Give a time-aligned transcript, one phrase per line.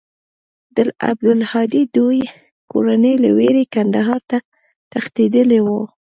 [0.75, 0.77] د
[1.07, 2.21] عبدالهادي دوى
[2.71, 4.37] کورنۍ له وېرې کندهار ته
[4.91, 5.81] تښتېدلې وه.